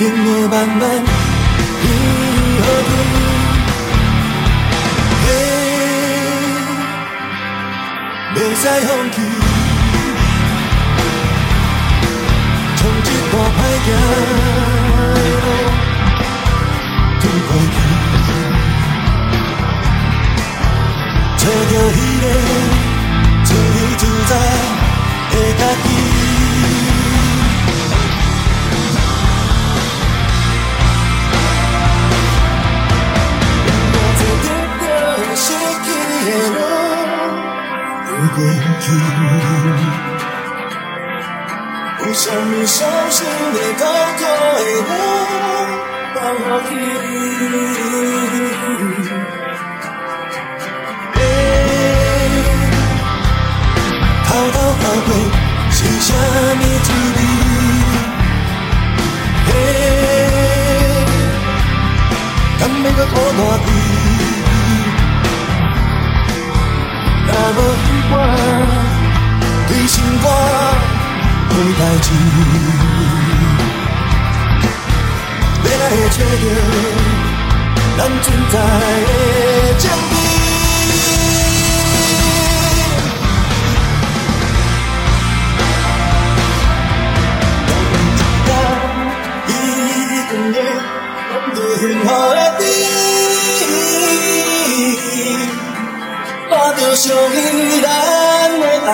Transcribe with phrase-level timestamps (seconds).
[0.00, 1.92] 定会慢慢变
[2.62, 2.90] 好去。
[8.34, 9.49] 袂使放弃，
[38.40, 38.48] 过
[38.80, 38.86] 去，
[41.98, 42.78] 有啥物伤
[43.10, 43.18] 心
[43.52, 43.82] 的、痛
[44.16, 44.24] 苦的，
[44.86, 44.92] 我
[46.14, 46.70] 放下去。
[54.26, 55.08] 偷偷后悔
[71.60, 72.08] 无代志，
[75.62, 76.24] 要来会找到
[77.98, 79.10] 咱存在的
[79.78, 80.12] 证明。
[96.78, 97.36] 就属于
[97.82, 97.84] 咱
[98.58, 98.90] 的爱，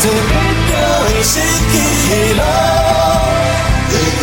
[0.00, 1.74] 有偌多必要会失去
[2.34, 2.42] 的路，
[3.90, 4.22] 的过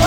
[0.00, 0.05] 去。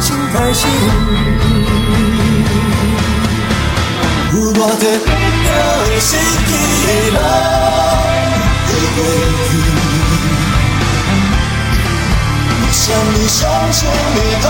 [0.00, 0.66] 心开始。
[4.32, 5.08] 有偌多必
[5.46, 5.50] 要
[5.84, 6.10] 会失
[6.46, 6.50] 去
[6.86, 7.18] 的路，
[8.66, 8.98] 会过
[9.48, 9.50] 去。
[12.60, 13.38] 有啥物伤
[13.72, 13.78] 心
[14.14, 14.44] 的、痛